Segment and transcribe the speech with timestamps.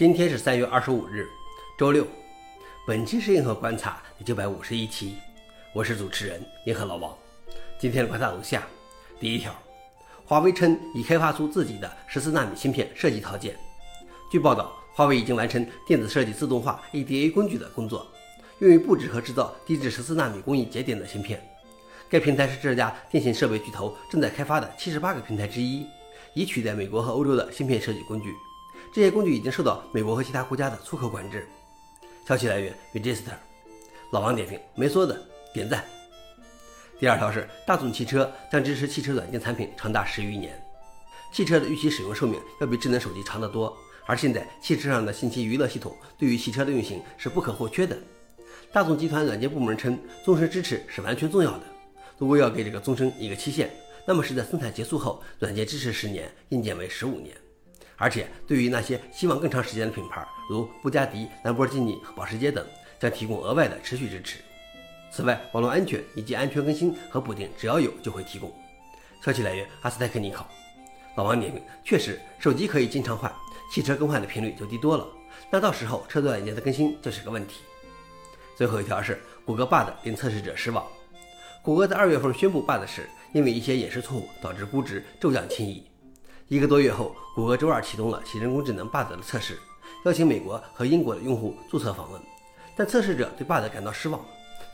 [0.00, 1.28] 今天是三月二十五日，
[1.76, 2.06] 周六。
[2.86, 5.16] 本期是银河观察第九百五十一期，
[5.74, 7.14] 我是主持人银河老王。
[7.78, 8.66] 今天的观察如下：
[9.20, 9.54] 第一条，
[10.24, 13.54] 华为称已开发出自己的十四纳米芯片设计套件。
[14.32, 18.06] 据报道，华为已经完成电子设计自动化 EDA 工具的工作，
[18.60, 21.46] 用于布置和制造低至十四纳米工艺节点的芯片。
[22.08, 25.84] 该平台是这家电信设备巨头正在开发的七十八个平台之一，
[26.32, 28.32] 以取代美国和欧洲的芯片设计工具。
[28.92, 31.46] 这些工具已经受到美国和其他国家的出口管制。
[32.26, 33.34] 消息来源：Register。
[34.12, 35.20] 老王点评：没说的，
[35.54, 35.84] 点赞。
[36.98, 40.60] 第二条是，大众汽车将支持汽车软件产品长达十余年。
[41.32, 43.76] 汽车的预期使用寿命要比智能手机长得多，
[44.06, 47.96] 而现在汽车上的信息娱乐系统对于汽车的运行是不可或缺的。
[48.72, 51.62] 大众集团软件部门称，终身支持是完全重要的。
[52.18, 53.70] 如果要给这个终身一个期限，
[54.04, 57.36] 那么是在生产结束后，软件支持十年，硬件为十五年。
[58.00, 62.66] 而且，对于那些希望更长时间的品牌，如布加迪、兰博基尼和保时捷等，
[62.98, 64.38] 将提供额外的持续支持。
[65.12, 68.50] 此外，网络安全以及安全更新和补丁，只要有就会提供。
[69.22, 70.48] 消息来源：阿斯泰克尼考。
[71.14, 73.30] 老王点评：确实，手机可以经常换，
[73.70, 75.06] 汽车更换的频率就低多了。
[75.50, 77.60] 那到时候车载软件的更新就是个问题。
[78.56, 80.86] 最后一条是，谷歌 Bard 令测试者失望。
[81.60, 85.84] 谷歌在二月份宣布 Bard 时，因为一些演示错误导致估值骤降轻移。
[86.50, 89.56] 一个多月后，谷歌周二启动了其人工智能 Bard 的测试，
[90.04, 92.20] 邀请美国和英国的用户注册访问。
[92.74, 94.20] 但测试者对 Bard 感到失望。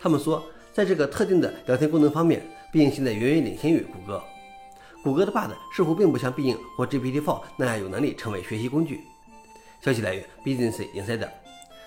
[0.00, 4.24] 他们说，在这个特定的聊天功能方面，必应现在远远领先于谷歌。
[5.04, 9.02] 谷歌的 Bard 似乎并不像必应或 GPT-4 那样有能力成为学习工具。
[9.82, 11.28] 消息来源：Business Insider。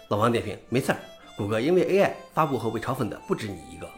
[0.09, 0.99] 老王点评：没事儿，
[1.35, 3.89] 谷歌因为 AI 发布后被嘲讽的不止你一个。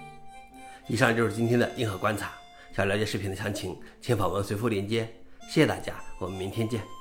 [0.88, 2.31] 以上就是今天的硬核观察。
[2.73, 5.14] 想了解视频的详情，请访问随附链接。
[5.47, 7.00] 谢谢大家，我们明天见。